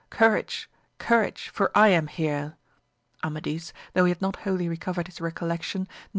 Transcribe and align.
courage 0.09 0.67
I 0.99 1.03
courage! 1.03 1.49
for 1.49 1.69
I 1.77 1.89
am 1.89 2.07
here. 2.07 2.55
Amadis, 3.23 3.71
though 3.93 4.05
he 4.05 4.09
had 4.09 4.19
not 4.19 4.37
wholly 4.37 4.67
recovered 4.67 5.05
his 5.05 5.21
recollection, 5.21 5.81
knew 5.81 5.83
AMADIS 5.83 5.91
OF 5.95 6.09
GAUL. 6.09 6.09